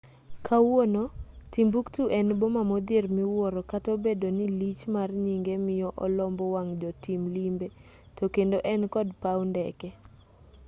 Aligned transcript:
kawuono 0.47 1.03
timbuktu 1.53 2.01
en 2.17 2.27
boma 2.39 2.61
modhier 2.71 3.05
miwuoro 3.17 3.61
kata 3.71 3.89
obedo 3.97 4.27
ni 4.37 4.45
lich 4.59 4.81
mar 4.95 5.09
nyinge 5.25 5.53
miyo 5.65 5.89
olombo 6.05 6.43
wang' 6.53 6.73
jotim 6.81 7.21
limbe 7.35 7.67
to 8.17 8.23
kendo 8.35 8.57
en 8.73 8.81
kod 8.93 9.07
paw 9.21 9.39
ndeke 9.51 9.89